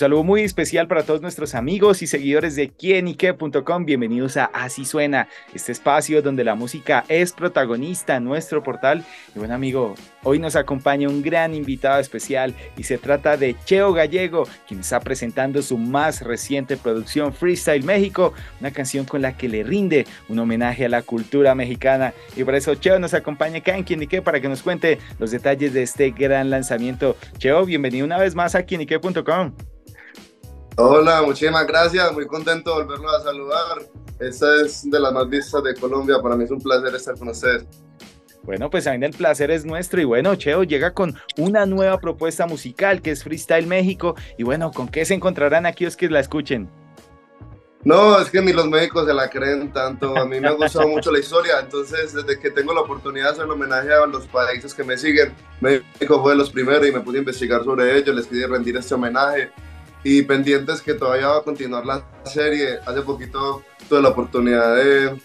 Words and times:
Saludo 0.00 0.24
muy 0.24 0.40
especial 0.40 0.88
para 0.88 1.02
todos 1.02 1.20
nuestros 1.20 1.54
amigos 1.54 2.00
y 2.00 2.06
seguidores 2.06 2.56
de 2.56 2.70
quienique.com. 2.70 3.84
Bienvenidos 3.84 4.38
a 4.38 4.46
Así 4.46 4.86
Suena, 4.86 5.28
este 5.52 5.72
espacio 5.72 6.22
donde 6.22 6.42
la 6.42 6.54
música 6.54 7.04
es 7.08 7.34
protagonista 7.34 8.18
nuestro 8.18 8.62
portal. 8.62 9.04
Y 9.36 9.38
bueno, 9.38 9.52
amigo, 9.52 9.94
hoy 10.22 10.38
nos 10.38 10.56
acompaña 10.56 11.06
un 11.06 11.20
gran 11.20 11.54
invitado 11.54 12.00
especial 12.00 12.54
y 12.78 12.84
se 12.84 12.96
trata 12.96 13.36
de 13.36 13.54
Cheo 13.66 13.92
Gallego, 13.92 14.48
quien 14.66 14.80
está 14.80 15.00
presentando 15.00 15.60
su 15.60 15.76
más 15.76 16.22
reciente 16.22 16.78
producción 16.78 17.34
Freestyle 17.34 17.84
México, 17.84 18.32
una 18.58 18.70
canción 18.70 19.04
con 19.04 19.20
la 19.20 19.36
que 19.36 19.50
le 19.50 19.64
rinde 19.64 20.06
un 20.30 20.38
homenaje 20.38 20.86
a 20.86 20.88
la 20.88 21.02
cultura 21.02 21.54
mexicana. 21.54 22.14
Y 22.36 22.44
por 22.44 22.54
eso 22.54 22.74
Cheo 22.74 22.98
nos 22.98 23.12
acompaña 23.12 23.58
acá 23.58 23.76
en 23.76 23.84
Quienique 23.84 24.22
para 24.22 24.40
que 24.40 24.48
nos 24.48 24.62
cuente 24.62 24.98
los 25.18 25.30
detalles 25.30 25.74
de 25.74 25.82
este 25.82 26.10
gran 26.10 26.48
lanzamiento. 26.48 27.18
Cheo, 27.36 27.66
bienvenido 27.66 28.06
una 28.06 28.16
vez 28.16 28.34
más 28.34 28.54
a 28.54 28.62
quienique.com. 28.62 29.52
Hola, 30.82 31.20
muchísimas 31.20 31.66
gracias, 31.66 32.10
muy 32.14 32.26
contento 32.26 32.70
de 32.70 32.84
volverlo 32.84 33.10
a 33.10 33.20
saludar. 33.20 33.82
Esta 34.18 34.62
es 34.62 34.90
de 34.90 34.98
las 34.98 35.12
más 35.12 35.28
vistas 35.28 35.62
de 35.62 35.74
Colombia, 35.74 36.22
para 36.22 36.36
mí 36.36 36.44
es 36.44 36.50
un 36.50 36.58
placer 36.58 36.94
estar 36.94 37.18
con 37.18 37.28
ustedes. 37.28 37.66
Bueno, 38.44 38.70
pues 38.70 38.84
también 38.84 39.12
el 39.12 39.14
placer 39.14 39.50
es 39.50 39.66
nuestro 39.66 40.00
y 40.00 40.06
bueno, 40.06 40.34
Cheo 40.36 40.62
llega 40.62 40.94
con 40.94 41.14
una 41.36 41.66
nueva 41.66 41.98
propuesta 41.98 42.46
musical 42.46 43.02
que 43.02 43.10
es 43.10 43.22
Freestyle 43.22 43.66
México 43.66 44.14
y 44.38 44.42
bueno, 44.42 44.70
¿con 44.70 44.88
qué 44.88 45.04
se 45.04 45.12
encontrarán 45.12 45.66
aquí 45.66 45.84
los 45.84 45.98
que 45.98 46.08
la 46.08 46.20
escuchen? 46.20 46.70
No, 47.84 48.18
es 48.18 48.30
que 48.30 48.40
ni 48.40 48.54
los 48.54 48.66
médicos 48.66 49.06
se 49.06 49.12
la 49.12 49.28
creen 49.28 49.70
tanto. 49.74 50.16
A 50.16 50.24
mí 50.24 50.40
me 50.40 50.48
ha 50.48 50.52
gustado 50.52 50.88
mucho 50.88 51.12
la 51.12 51.18
historia. 51.18 51.60
Entonces, 51.60 52.14
desde 52.14 52.38
que 52.38 52.50
tengo 52.50 52.72
la 52.72 52.80
oportunidad 52.80 53.26
de 53.26 53.30
hacer 53.32 53.44
un 53.46 53.52
homenaje 53.52 53.92
a 53.92 54.06
los 54.06 54.26
países 54.26 54.72
que 54.74 54.84
me 54.84 54.96
siguen, 54.96 55.34
México 55.60 56.22
fue 56.22 56.32
de 56.32 56.38
los 56.38 56.50
primeros 56.50 56.86
y 56.86 56.92
me 56.92 57.00
pude 57.00 57.18
investigar 57.18 57.64
sobre 57.64 57.96
ellos. 57.96 58.14
Les 58.14 58.26
quería 58.26 58.48
rendir 58.48 58.76
este 58.76 58.94
homenaje 58.94 59.50
y 60.04 60.22
pendientes 60.22 60.80
que 60.80 60.94
todavía 60.94 61.28
va 61.28 61.38
a 61.38 61.42
continuar 61.42 61.84
la 61.84 62.04
serie. 62.24 62.78
Hace 62.86 63.02
poquito 63.02 63.62
tuve 63.88 64.02
la 64.02 64.10
oportunidad 64.10 64.76
de, 64.76 65.20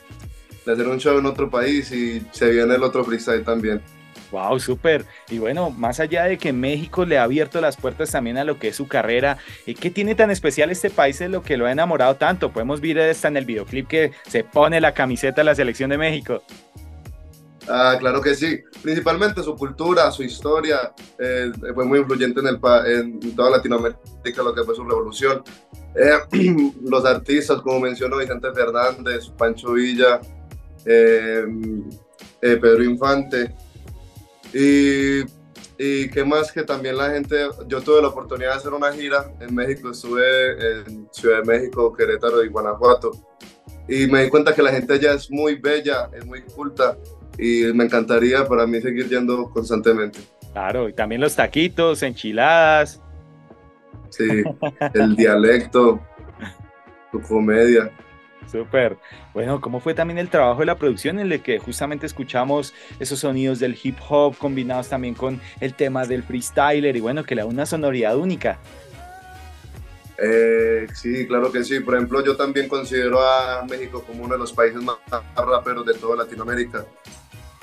de, 0.66 0.72
hacer 0.72 0.88
un 0.88 1.00
show 1.00 1.18
en 1.18 1.26
otro 1.26 1.50
país 1.50 1.92
y 1.92 2.26
se 2.32 2.50
viene 2.50 2.76
el 2.76 2.84
otro 2.84 3.04
freestyle 3.04 3.44
también. 3.44 3.82
Wow, 4.32 4.60
súper. 4.60 5.06
Y 5.30 5.38
bueno, 5.38 5.70
más 5.70 6.00
allá 6.00 6.26
de 6.26 6.38
que 6.38 6.52
México 6.52 7.06
le 7.06 7.18
ha 7.18 7.24
abierto 7.24 7.62
las 7.62 7.78
puertas 7.78 8.12
también 8.12 8.38
a 8.38 8.44
lo 8.44 8.60
que 8.60 8.70
es 8.70 8.76
su 8.76 8.88
carrera, 8.88 9.38
¿qué 9.80 9.90
tiene 9.90 10.16
tan 10.16 10.32
especial 10.32 10.72
este 10.72 10.90
país 10.90 11.20
de 11.20 11.30
lo 11.30 11.42
que 11.42 11.58
lo 11.58 11.68
ha 11.68 11.72
enamorado 11.72 12.16
tanto? 12.16 12.52
Podemos 12.52 12.82
ver 12.82 12.98
esta 12.98 13.28
en 13.28 13.38
el 13.38 13.46
videoclip 13.46 13.88
que 13.88 14.12
se 14.28 14.44
pone 14.44 14.82
la 14.82 14.94
camiseta 14.94 15.42
de 15.42 15.46
la 15.46 15.56
selección 15.56 15.90
de 15.90 15.98
México. 15.98 16.44
Ah, 17.68 17.96
claro 18.00 18.22
que 18.22 18.36
sí. 18.36 18.60
Principalmente 18.82 19.42
su 19.42 19.56
cultura, 19.56 20.12
su 20.12 20.24
historia, 20.24 20.94
eh, 21.18 21.52
fue 21.74 21.86
muy 21.86 22.00
influyente 22.00 22.40
en, 22.40 22.48
el, 22.48 22.60
en 22.86 23.36
toda 23.36 23.52
Latinoamérica, 23.52 24.44
lo 24.44 24.54
que 24.54 24.64
fue 24.64 24.76
su 24.76 24.84
revolución. 24.84 25.44
Eh, 25.96 26.72
los 26.84 27.06
artistas, 27.06 27.62
como 27.62 27.80
mencionó 27.80 28.18
Vicente 28.18 28.52
Fernández, 28.54 29.30
Pancho 29.30 29.74
Villa, 29.74 30.22
eh, 30.86 31.46
Pedro 32.40 32.84
Infante. 32.84 33.56
Y, 34.54 35.22
y 35.78 36.10
qué 36.10 36.24
más 36.24 36.52
que 36.52 36.64
también 36.64 36.98
la 36.98 37.10
gente, 37.10 37.50
yo 37.68 37.82
tuve 37.82 38.02
la 38.02 38.10
oportunidad 38.10 38.52
de 38.52 38.58
hacer 38.58 38.74
una 38.74 38.94
gira 38.94 39.34
en 39.40 39.54
México, 39.56 39.90
estuve 39.90 40.80
en 40.82 41.10
Ciudad 41.12 41.42
de 41.42 41.46
México, 41.46 41.92
Querétaro 41.94 42.44
y 42.44 42.50
Guanajuato. 42.50 43.12
Y 43.88 44.08
me 44.08 44.24
di 44.24 44.30
cuenta 44.30 44.54
que 44.54 44.64
la 44.64 44.72
gente 44.72 44.94
allá 44.94 45.14
es 45.14 45.30
muy 45.30 45.56
bella, 45.56 46.10
es 46.14 46.26
muy 46.26 46.42
culta 46.42 46.98
y 47.38 47.64
me 47.74 47.86
encantaría 47.86 48.48
para 48.48 48.66
mí 48.66 48.82
seguir 48.82 49.10
yendo 49.10 49.50
constantemente. 49.50 50.20
Claro, 50.54 50.88
y 50.88 50.94
también 50.94 51.22
los 51.22 51.36
taquitos, 51.36 52.02
enchiladas. 52.04 53.02
Sí, 54.10 54.44
el 54.94 55.16
dialecto, 55.16 56.00
tu 57.12 57.22
comedia. 57.22 57.92
Súper. 58.50 58.98
Bueno, 59.34 59.60
¿cómo 59.60 59.80
fue 59.80 59.94
también 59.94 60.18
el 60.18 60.30
trabajo 60.30 60.60
de 60.60 60.68
la 60.68 60.78
producción 60.78 61.20
en 61.20 61.32
el 61.32 61.42
que 61.42 61.60
justamente 61.60 62.06
escuchamos 62.06 62.74
esos 63.00 63.20
sonidos 63.20 63.60
del 63.60 63.78
hip 63.82 63.98
hop 64.08 64.38
combinados 64.38 64.88
también 64.88 65.16
con 65.16 65.42
el 65.60 65.74
tema 65.74 66.06
del 66.06 66.24
freestyler 66.24 66.96
y 66.96 67.02
bueno, 67.02 67.24
que 67.24 67.36
le 67.36 67.42
da 67.42 67.48
una 67.48 67.66
sonoridad 67.66 68.16
única? 68.16 68.60
Eh, 70.18 70.88
sí, 70.94 71.28
claro 71.28 71.52
que 71.52 71.64
sí. 71.64 71.80
Por 71.82 71.96
ejemplo, 71.96 72.24
yo 72.24 72.38
también 72.38 72.70
considero 72.70 73.20
a 73.22 73.66
México 73.70 74.04
como 74.06 74.24
uno 74.24 74.36
de 74.36 74.40
los 74.40 74.54
países 74.54 74.82
más 74.82 74.98
raperos 75.36 75.86
de 75.86 75.96
toda 75.96 76.16
Latinoamérica. 76.24 76.86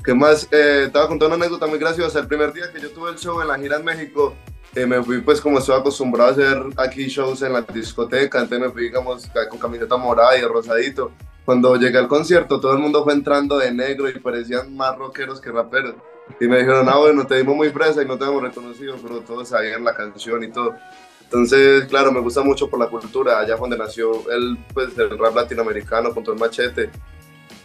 ¿Qué 0.04 0.14
más? 0.14 0.48
Eh, 0.50 0.90
contando 0.92 1.26
una 1.26 1.36
anécdota 1.36 1.66
muy 1.68 1.78
graciosa. 1.78 2.18
El 2.18 2.26
primer 2.26 2.52
día 2.52 2.72
que 2.72 2.80
yo 2.80 2.90
tuve 2.90 3.10
el 3.10 3.18
show 3.18 3.40
en 3.40 3.46
la 3.46 3.56
gira 3.56 3.76
en 3.76 3.84
México, 3.84 4.34
eh, 4.74 4.84
me 4.84 5.00
fui 5.00 5.20
pues 5.20 5.40
como 5.40 5.58
estoy 5.58 5.78
acostumbrado 5.78 6.30
a 6.30 6.32
hacer 6.32 6.62
aquí 6.76 7.06
shows 7.06 7.42
en 7.42 7.52
la 7.52 7.60
discoteca, 7.62 8.40
entonces 8.40 8.66
me 8.66 8.72
fui 8.72 8.84
digamos 8.84 9.28
con 9.48 9.58
camiseta 9.60 9.96
morada 9.96 10.36
y 10.36 10.42
rosadito. 10.42 11.12
Cuando 11.44 11.76
llegué 11.76 11.98
al 11.98 12.08
concierto 12.08 12.58
todo 12.58 12.72
el 12.72 12.78
mundo 12.78 13.04
fue 13.04 13.12
entrando 13.12 13.58
de 13.58 13.70
negro 13.72 14.08
y 14.08 14.18
parecían 14.18 14.76
más 14.76 14.96
rockeros 14.98 15.40
que 15.40 15.52
raperos. 15.52 15.94
Y 16.40 16.48
me 16.48 16.58
dijeron, 16.58 16.88
ah 16.88 16.98
bueno, 16.98 17.24
te 17.24 17.36
dimos 17.36 17.54
muy 17.54 17.70
fresa 17.70 18.02
y 18.02 18.06
no 18.06 18.18
te 18.18 18.24
hemos 18.24 18.42
reconocido, 18.42 18.96
pero 19.00 19.20
todos 19.20 19.48
sabían 19.48 19.84
la 19.84 19.94
canción 19.94 20.42
y 20.42 20.50
todo. 20.50 20.74
Entonces, 21.24 21.84
claro, 21.84 22.10
me 22.10 22.20
gusta 22.20 22.42
mucho 22.42 22.68
por 22.68 22.80
la 22.80 22.88
cultura, 22.88 23.38
allá 23.38 23.56
donde 23.56 23.78
nació 23.78 24.28
el, 24.30 24.58
pues, 24.74 24.96
el 24.98 25.16
rap 25.18 25.34
latinoamericano 25.34 26.12
con 26.12 26.24
todo 26.24 26.34
el 26.34 26.40
machete. 26.40 26.90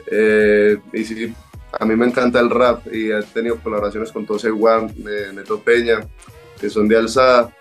Eh, 0.10 0.78
y 0.94 1.04
sí, 1.04 1.36
a 1.72 1.86
mí 1.86 1.96
me 1.96 2.06
encanta 2.06 2.40
el 2.40 2.50
rap 2.50 2.88
y 2.92 3.12
he 3.12 3.22
tenido 3.24 3.58
colaboraciones 3.60 4.12
con 4.12 4.26
Tose 4.26 4.50
One, 4.50 4.94
de 4.96 5.34
Neto 5.34 5.60
Peña, 5.62 6.00
que 6.60 6.70
son 6.70 6.88
de 6.88 6.98
alzada. 6.98 7.54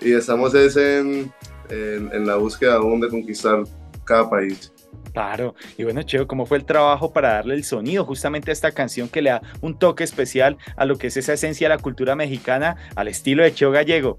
Y 0.00 0.12
estamos 0.12 0.54
en, 0.54 1.32
en, 1.70 2.26
la 2.26 2.36
búsqueda 2.36 2.74
aún 2.74 3.00
de 3.00 3.08
conquistar 3.08 3.64
cada 4.04 4.28
país. 4.28 4.72
Claro, 5.12 5.54
y 5.78 5.84
bueno, 5.84 6.02
Cheo, 6.02 6.26
¿cómo 6.26 6.44
fue 6.44 6.58
el 6.58 6.66
trabajo 6.66 7.12
para 7.12 7.34
darle 7.34 7.54
el 7.54 7.64
sonido 7.64 8.04
justamente 8.04 8.50
a 8.50 8.52
esta 8.52 8.72
canción 8.72 9.08
que 9.08 9.22
le 9.22 9.30
da 9.30 9.42
un 9.62 9.78
toque 9.78 10.04
especial 10.04 10.58
a 10.76 10.84
lo 10.84 10.98
que 10.98 11.06
es 11.06 11.16
esa 11.16 11.32
esencia 11.32 11.68
de 11.68 11.74
la 11.74 11.80
cultura 11.80 12.14
mexicana 12.14 12.76
al 12.94 13.08
estilo 13.08 13.42
de 13.42 13.54
Cheo 13.54 13.70
Gallego? 13.70 14.18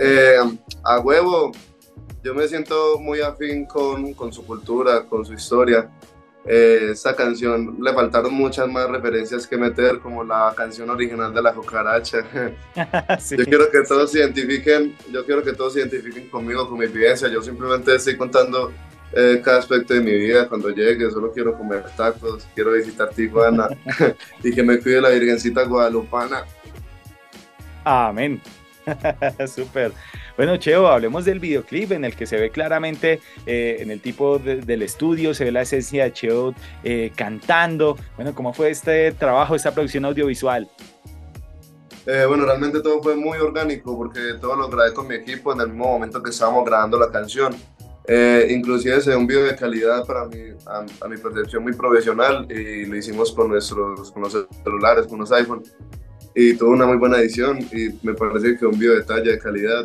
Eh, 0.00 0.38
a 0.82 0.98
huevo, 0.98 1.52
yo 2.24 2.34
me 2.34 2.48
siento 2.48 2.98
muy 2.98 3.20
afín 3.20 3.64
con, 3.64 4.12
con 4.14 4.32
su 4.32 4.44
cultura, 4.44 5.04
con 5.04 5.24
su 5.24 5.34
historia 5.34 5.88
eh, 6.46 6.90
esta 6.92 7.16
canción 7.16 7.78
le 7.80 7.92
faltaron 7.94 8.34
muchas 8.34 8.68
más 8.68 8.88
referencias 8.88 9.46
que 9.46 9.56
meter, 9.56 9.98
como 10.00 10.22
la 10.22 10.52
canción 10.56 10.90
original 10.90 11.32
de 11.32 11.42
la 11.42 11.54
cucaracha. 11.54 12.18
Yo 13.36 13.44
quiero 13.44 13.70
que 13.70 13.82
todos 13.82 14.12
se 14.12 14.18
identifiquen, 14.18 14.94
yo 15.10 15.24
quiero 15.24 15.42
que 15.42 15.52
todos 15.52 15.72
se 15.72 15.80
identifiquen 15.80 16.28
conmigo, 16.28 16.68
con 16.68 16.78
mi 16.78 16.86
vivencia. 16.86 17.28
Yo 17.28 17.42
simplemente 17.42 17.94
estoy 17.94 18.16
contando 18.16 18.72
eh, 19.12 19.40
cada 19.44 19.58
aspecto 19.58 19.94
de 19.94 20.00
mi 20.00 20.12
vida 20.12 20.48
cuando 20.48 20.70
llegue. 20.70 21.10
Solo 21.10 21.32
quiero 21.32 21.56
comer 21.56 21.84
tacos, 21.96 22.46
quiero 22.54 22.72
visitar 22.72 23.10
Tijuana 23.10 23.68
y 24.42 24.52
que 24.52 24.62
me 24.62 24.78
cuide 24.78 25.00
la 25.00 25.10
Virgencita 25.10 25.64
Guadalupana. 25.64 26.44
Amén. 27.84 28.40
Súper. 29.46 29.92
Bueno, 30.36 30.56
Cheo, 30.56 30.88
hablemos 30.88 31.24
del 31.24 31.38
videoclip 31.38 31.92
en 31.92 32.04
el 32.04 32.16
que 32.16 32.26
se 32.26 32.36
ve 32.36 32.50
claramente 32.50 33.20
eh, 33.46 33.76
en 33.78 33.92
el 33.92 34.00
tipo 34.00 34.40
del 34.40 34.82
estudio, 34.82 35.32
se 35.32 35.44
ve 35.44 35.52
la 35.52 35.62
esencia 35.62 36.04
de 36.04 36.12
Cheo 36.12 36.54
eh, 36.82 37.12
cantando. 37.14 37.96
Bueno, 38.16 38.34
¿cómo 38.34 38.52
fue 38.52 38.70
este 38.70 39.12
trabajo, 39.12 39.54
esta 39.54 39.72
producción 39.72 40.04
audiovisual? 40.04 40.68
Eh, 42.06 42.24
bueno, 42.26 42.44
realmente 42.46 42.80
todo 42.80 43.00
fue 43.00 43.14
muy 43.14 43.38
orgánico 43.38 43.96
porque 43.96 44.34
todo 44.40 44.56
lo 44.56 44.68
grabé 44.68 44.92
con 44.92 45.06
mi 45.06 45.14
equipo 45.14 45.52
en 45.52 45.60
el 45.60 45.68
mismo 45.68 45.84
momento 45.84 46.20
que 46.20 46.30
estábamos 46.30 46.64
grabando 46.64 46.98
la 46.98 47.10
canción. 47.10 47.54
inclusive 48.50 49.00
se 49.00 49.16
un 49.16 49.28
video 49.28 49.44
de 49.44 49.54
calidad 49.54 50.04
para 50.04 50.26
mí, 50.26 50.36
a, 50.66 51.08
mi 51.08 51.16
percepción 51.16 51.62
muy 51.62 51.74
profesional 51.74 52.46
y 52.50 52.86
lo 52.86 52.96
hicimos 52.96 53.32
con 53.32 53.48
nuestros 53.50 54.10
con 54.10 54.22
los 54.22 54.32
celulares, 54.64 55.06
con 55.06 55.20
los 55.20 55.30
iPhone 55.30 55.62
y 56.34 56.54
tuvo 56.54 56.70
una 56.70 56.86
muy 56.86 56.96
buena 56.96 57.18
edición 57.20 57.60
y 57.72 57.90
me 58.02 58.14
parece 58.14 58.58
que 58.58 58.66
un 58.66 58.76
video 58.76 58.96
de 58.96 59.02
talla 59.04 59.30
de 59.30 59.38
calidad 59.38 59.84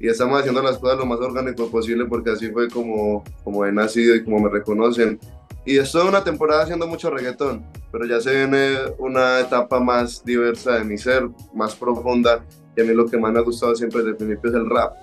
y 0.00 0.08
estamos 0.08 0.40
haciendo 0.40 0.62
las 0.62 0.78
cosas 0.78 0.98
lo 0.98 1.06
más 1.06 1.20
orgánico 1.20 1.70
posible 1.70 2.06
porque 2.06 2.30
así 2.30 2.50
fue 2.50 2.68
como, 2.68 3.22
como 3.44 3.64
he 3.64 3.72
nacido 3.72 4.16
y 4.16 4.24
como 4.24 4.40
me 4.40 4.48
reconocen. 4.48 5.20
Y 5.64 5.78
estoy 5.78 6.08
una 6.08 6.24
temporada 6.24 6.64
haciendo 6.64 6.88
mucho 6.88 7.08
reggaetón, 7.08 7.64
pero 7.92 8.04
ya 8.04 8.20
se 8.20 8.34
viene 8.34 8.78
una 8.98 9.38
etapa 9.38 9.78
más 9.78 10.24
diversa 10.24 10.72
de 10.78 10.84
mi 10.84 10.98
ser, 10.98 11.28
más 11.54 11.76
profunda, 11.76 12.44
y 12.76 12.80
a 12.80 12.84
mí 12.84 12.92
lo 12.94 13.06
que 13.06 13.16
más 13.16 13.32
me 13.32 13.38
ha 13.38 13.42
gustado 13.42 13.76
siempre 13.76 14.00
desde 14.00 14.10
el 14.10 14.16
principio 14.16 14.50
es 14.50 14.56
el 14.56 14.68
rap. 14.68 14.94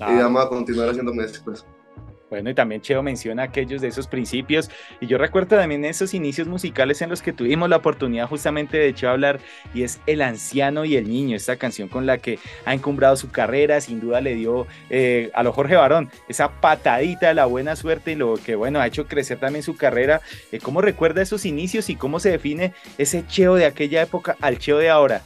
Y 0.00 0.14
vamos 0.20 0.44
a 0.44 0.48
continuar 0.48 0.90
haciendo 0.90 1.14
mezclas. 1.14 1.64
Bueno, 2.30 2.50
y 2.50 2.54
también 2.54 2.82
Cheo 2.82 3.02
menciona 3.02 3.44
aquellos 3.44 3.80
de 3.80 3.88
esos 3.88 4.06
principios. 4.06 4.70
Y 5.00 5.06
yo 5.06 5.16
recuerdo 5.16 5.56
también 5.56 5.84
esos 5.84 6.12
inicios 6.12 6.46
musicales 6.46 7.00
en 7.00 7.08
los 7.08 7.22
que 7.22 7.32
tuvimos 7.32 7.70
la 7.70 7.76
oportunidad 7.76 8.28
justamente 8.28 8.76
de 8.76 8.94
Cheo 8.94 9.10
hablar, 9.10 9.40
y 9.72 9.82
es 9.82 10.00
El 10.06 10.20
Anciano 10.20 10.84
y 10.84 10.96
el 10.96 11.08
Niño, 11.08 11.36
esta 11.36 11.56
canción 11.56 11.88
con 11.88 12.04
la 12.06 12.18
que 12.18 12.38
ha 12.66 12.74
encumbrado 12.74 13.16
su 13.16 13.30
carrera, 13.30 13.80
sin 13.80 14.00
duda 14.00 14.20
le 14.20 14.34
dio 14.34 14.66
eh, 14.90 15.30
a 15.34 15.42
lo 15.42 15.52
Jorge 15.52 15.76
Barón 15.76 16.10
esa 16.28 16.60
patadita 16.60 17.28
de 17.28 17.34
la 17.34 17.46
buena 17.46 17.76
suerte 17.76 18.12
y 18.12 18.14
lo 18.14 18.34
que, 18.34 18.54
bueno, 18.54 18.80
ha 18.80 18.86
hecho 18.86 19.06
crecer 19.06 19.38
también 19.38 19.62
su 19.62 19.76
carrera. 19.76 20.20
Eh, 20.52 20.58
¿Cómo 20.60 20.82
recuerda 20.82 21.22
esos 21.22 21.46
inicios 21.46 21.88
y 21.88 21.96
cómo 21.96 22.20
se 22.20 22.30
define 22.30 22.74
ese 22.98 23.26
Cheo 23.26 23.54
de 23.54 23.64
aquella 23.64 24.02
época 24.02 24.36
al 24.40 24.58
Cheo 24.58 24.78
de 24.78 24.90
ahora? 24.90 25.22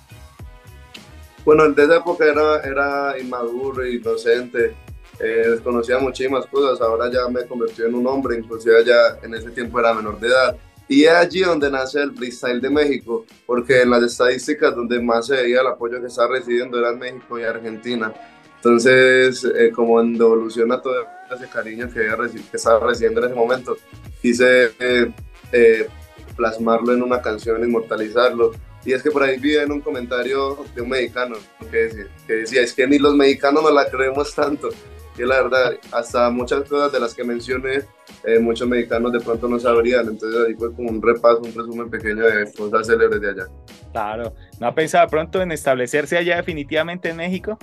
Bueno, 1.44 1.68
de 1.68 1.82
esa 1.82 1.96
época 1.96 2.24
era, 2.24 2.60
era 2.60 3.18
inmaduro, 3.18 3.84
inocente 3.84 4.76
eh, 5.20 5.50
desconocía 5.50 5.98
muchísimas 5.98 6.46
cosas, 6.46 6.80
ahora 6.80 7.10
ya 7.10 7.28
me 7.28 7.46
convertí 7.46 7.82
en 7.82 7.94
un 7.94 8.06
hombre, 8.06 8.38
inclusive 8.38 8.84
ya 8.84 9.18
en 9.22 9.34
ese 9.34 9.50
tiempo 9.50 9.78
era 9.78 9.94
menor 9.94 10.18
de 10.18 10.28
edad. 10.28 10.56
Y 10.88 11.04
es 11.04 11.12
allí 11.12 11.40
donde 11.40 11.70
nace 11.70 12.00
el 12.00 12.12
freestyle 12.14 12.60
de 12.60 12.70
México, 12.70 13.24
porque 13.46 13.82
en 13.82 13.90
las 13.90 14.02
estadísticas 14.02 14.74
donde 14.74 15.00
más 15.00 15.26
se 15.26 15.36
veía 15.36 15.60
el 15.60 15.66
apoyo 15.66 16.00
que 16.00 16.08
estaba 16.08 16.34
recibiendo 16.34 16.78
eran 16.78 16.98
México 16.98 17.38
y 17.38 17.44
Argentina. 17.44 18.12
Entonces, 18.56 19.44
eh, 19.44 19.70
como 19.74 20.00
en 20.00 20.18
devolución 20.18 20.70
a 20.72 20.80
todo 20.80 20.94
ese 21.34 21.48
cariño 21.48 21.88
que, 21.88 22.08
que 22.50 22.56
estaba 22.56 22.86
recibiendo 22.86 23.20
en 23.20 23.26
ese 23.26 23.34
momento, 23.34 23.76
quise 24.20 24.72
eh, 24.78 25.88
plasmarlo 26.36 26.92
en 26.92 27.02
una 27.02 27.22
canción, 27.22 27.62
inmortalizarlo. 27.62 28.52
Y 28.84 28.92
es 28.92 29.02
que 29.02 29.10
por 29.10 29.22
ahí 29.22 29.38
vi 29.38 29.56
en 29.56 29.70
un 29.70 29.80
comentario 29.80 30.64
de 30.74 30.82
un 30.82 30.88
mexicano 30.88 31.36
que 31.70 31.76
decía, 31.76 32.06
que 32.26 32.32
decía, 32.34 32.62
es 32.62 32.72
que 32.72 32.86
ni 32.86 32.98
los 32.98 33.14
mexicanos 33.14 33.62
no 33.62 33.70
la 33.70 33.88
creemos 33.88 34.34
tanto 34.34 34.68
que 35.16 35.26
la 35.26 35.42
verdad, 35.42 35.72
hasta 35.90 36.30
muchas 36.30 36.68
cosas 36.68 36.92
de 36.92 37.00
las 37.00 37.14
que 37.14 37.24
mencioné, 37.24 37.82
eh, 38.24 38.38
muchos 38.38 38.68
mexicanos 38.68 39.12
de 39.12 39.20
pronto 39.20 39.48
no 39.48 39.58
sabrían, 39.58 40.08
entonces 40.08 40.46
ahí 40.46 40.54
fue 40.54 40.72
como 40.74 40.90
un 40.90 41.02
repaso, 41.02 41.40
un 41.40 41.54
resumen 41.54 41.90
pequeño 41.90 42.24
de 42.24 42.52
cosas 42.52 42.86
célebres 42.86 43.20
de 43.20 43.30
allá. 43.30 43.46
Claro, 43.92 44.34
¿no 44.58 44.66
ha 44.66 44.74
pensado 44.74 45.06
pronto 45.08 45.42
en 45.42 45.52
establecerse 45.52 46.16
allá 46.16 46.36
definitivamente 46.36 47.10
en 47.10 47.16
México? 47.16 47.58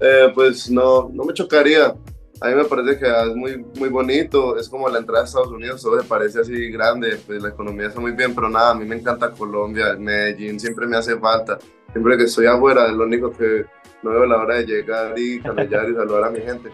Eh, 0.00 0.30
pues 0.34 0.70
no, 0.70 1.10
no 1.12 1.24
me 1.24 1.32
chocaría. 1.32 1.94
A 2.40 2.48
mí 2.48 2.56
me 2.56 2.64
parece 2.64 2.98
que 2.98 3.06
es 3.06 3.36
muy, 3.36 3.64
muy 3.78 3.88
bonito, 3.88 4.56
es 4.58 4.68
como 4.68 4.88
la 4.88 4.98
entrada 4.98 5.22
a 5.22 5.26
Estados 5.26 5.52
Unidos, 5.52 5.80
todo 5.80 6.00
se 6.00 6.08
parece 6.08 6.40
así 6.40 6.70
grande, 6.72 7.16
pues 7.24 7.40
la 7.40 7.50
economía 7.50 7.86
está 7.86 8.00
muy 8.00 8.10
bien, 8.12 8.34
pero 8.34 8.48
nada, 8.48 8.72
a 8.72 8.74
mí 8.74 8.84
me 8.84 8.96
encanta 8.96 9.30
Colombia, 9.30 9.94
Medellín, 9.96 10.58
siempre 10.58 10.88
me 10.88 10.96
hace 10.96 11.16
falta. 11.18 11.60
Siempre 11.92 12.16
que 12.16 12.24
estoy 12.24 12.46
afuera, 12.46 12.86
es 12.86 12.92
lo 12.92 13.04
único 13.04 13.30
que, 13.32 13.64
no 14.02 14.10
veo 14.10 14.26
la 14.26 14.38
hora 14.38 14.56
de 14.56 14.66
llegar 14.66 15.18
y 15.18 15.40
camellar 15.40 15.88
y 15.88 15.94
saludar 15.94 16.24
a 16.24 16.30
mi 16.30 16.40
gente. 16.40 16.70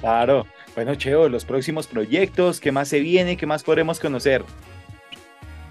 Claro. 0.00 0.46
Bueno, 0.74 0.94
Cheo, 0.94 1.28
los 1.28 1.44
próximos 1.44 1.86
proyectos, 1.86 2.60
¿qué 2.60 2.70
más 2.70 2.88
se 2.88 3.00
viene? 3.00 3.36
¿Qué 3.36 3.46
más 3.46 3.64
podremos 3.64 3.98
conocer? 3.98 4.44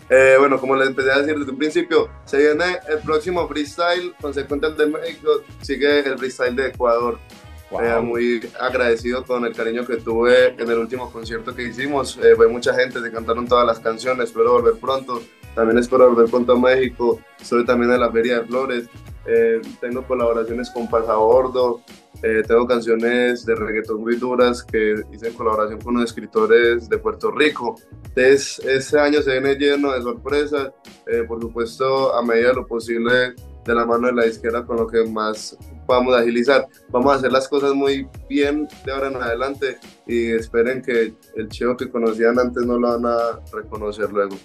Eh, 0.10 0.36
bueno, 0.40 0.60
como 0.60 0.76
les 0.76 0.88
empecé 0.88 1.12
a 1.12 1.20
decir 1.20 1.38
desde 1.38 1.52
un 1.52 1.58
principio, 1.58 2.10
se 2.26 2.38
viene 2.38 2.80
el 2.90 3.00
próximo 3.00 3.48
freestyle, 3.48 4.14
consecuente 4.20 4.68
al 4.68 4.78
de 4.78 4.88
México, 4.88 5.42
sigue 5.62 6.00
el 6.00 6.18
freestyle 6.18 6.56
de 6.56 6.68
Ecuador. 6.68 7.20
Eh, 7.72 8.00
muy 8.02 8.48
agradecido 8.60 9.24
con 9.26 9.44
el 9.46 9.54
cariño 9.54 9.86
que 9.86 9.98
tuve 9.98 10.50
en 10.58 10.70
el 10.70 10.78
último 10.78 11.12
concierto 11.12 11.54
que 11.56 11.64
hicimos. 11.64 12.18
Eh, 12.18 12.36
fue 12.36 12.48
mucha 12.48 12.74
gente, 12.74 13.02
se 13.02 13.12
cantaron 13.12 13.48
todas 13.48 13.66
las 13.66 13.80
canciones, 13.80 14.30
espero 14.30 14.54
volver 14.54 14.76
pronto. 14.80 15.22
También 15.56 15.78
espero 15.80 16.10
volver 16.10 16.30
pronto 16.30 16.52
a 16.52 16.60
México. 16.60 17.20
Estoy 17.40 17.66
también 17.66 17.94
en 17.94 18.02
la 18.02 18.12
Feria 18.12 18.40
de 18.40 18.46
Flores. 18.46 18.90
Eh, 19.26 19.62
tengo 19.82 20.06
colaboraciones 20.06 20.70
con 20.70 20.88
Pasabordo, 20.88 21.82
eh, 22.22 22.44
tengo 22.48 22.68
canciones 22.68 23.44
de 23.44 23.56
reggaetón 23.56 24.02
muy 24.02 24.18
duras 24.18 24.64
que 24.64 25.04
hice 25.12 25.30
en 25.30 25.34
colaboración 25.34 25.82
con 25.82 25.96
unos 25.96 26.12
escritores 26.12 26.88
de 26.88 26.98
Puerto 27.00 27.32
Rico. 27.32 27.76
Entonces, 27.92 28.60
este 28.60 29.00
año 29.00 29.22
se 29.24 29.32
viene 29.32 29.56
lleno 29.56 29.94
de 29.94 30.02
sorpresas, 30.04 30.72
eh, 31.08 31.24
por 31.28 31.42
supuesto, 31.42 32.16
a 32.16 32.22
medida 32.22 32.50
de 32.50 32.54
lo 32.56 32.68
posible 32.68 33.34
de 33.66 33.74
la 33.74 33.86
mano 33.86 34.08
de 34.08 34.14
la 34.14 34.28
izquierda 34.28 34.64
con 34.64 34.78
lo 34.78 34.86
que 34.86 35.04
más 35.06 35.58
podamos 35.88 36.16
agilizar. 36.16 36.68
Vamos 36.90 37.14
a 37.14 37.16
hacer 37.16 37.32
las 37.32 37.48
cosas 37.48 37.74
muy 37.74 38.08
bien 38.30 38.68
de 38.86 38.92
ahora 38.92 39.08
en 39.08 39.16
adelante 39.16 39.78
y 40.06 40.32
esperen 40.32 40.84
que 40.84 41.16
el 41.36 41.50
chivo 41.50 41.76
que 41.76 41.90
conocían 41.90 42.38
antes 42.38 42.64
no 42.64 42.78
lo 42.78 42.90
van 42.90 43.06
a 43.08 43.40
reconocer 43.52 44.12
luego. 44.12 44.36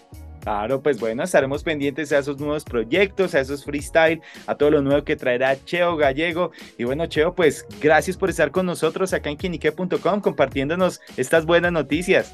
Claro, 0.41 0.81
pues 0.81 0.99
bueno, 0.99 1.23
estaremos 1.23 1.63
pendientes 1.63 2.13
a 2.13 2.19
esos 2.19 2.39
nuevos 2.39 2.65
proyectos, 2.65 3.35
a 3.35 3.41
esos 3.41 3.65
freestyle, 3.65 4.23
a 4.47 4.55
todo 4.55 4.71
lo 4.71 4.83
nuevo 4.83 5.05
que 5.05 5.17
traerá 5.17 5.63
Cheo 5.65 5.97
Gallego. 5.97 6.51
Y 6.79 6.85
bueno, 6.85 7.07
Cheo, 7.07 7.35
pues 7.35 7.67
gracias 7.81 8.17
por 8.17 8.31
estar 8.31 8.51
con 8.51 8.67
nosotros 8.67 9.13
acá 9.13 9.29
en 9.31 9.37
quinique.com 9.37 10.21
compartiéndonos 10.21 11.01
estas 11.17 11.45
buenas 11.45 11.73
noticias. 11.73 12.33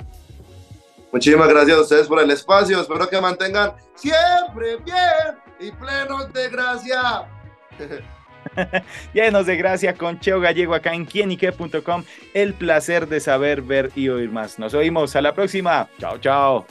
Muchísimas 1.13 1.49
gracias 1.49 1.79
a 1.79 1.81
ustedes 1.81 2.07
por 2.07 2.21
el 2.21 2.31
espacio. 2.31 2.81
Espero 2.81 3.09
que 3.09 3.21
mantengan 3.21 3.73
siempre 3.95 4.77
bien 4.85 5.37
y 5.59 5.71
plenos 5.73 6.33
de 6.33 6.49
gracia. 6.51 7.27
Llenos 9.15 9.47
de 9.47 9.57
gracia 9.57 9.95
con 9.95 10.21
Cheo 10.21 10.41
Gallego 10.41 10.75
acá 10.75 10.95
en 10.95 11.07
quienique.com. 11.07 12.05
El 12.35 12.55
placer 12.55 13.09
de 13.09 13.21
saber, 13.21 13.63
ver 13.63 13.91
y 13.97 14.09
oír 14.09 14.31
más. 14.31 14.59
Nos 14.59 14.75
oímos 14.75 15.17
a 15.17 15.23
la 15.23 15.35
próxima. 15.35 15.89
Chao, 15.99 16.19
chao. 16.19 16.67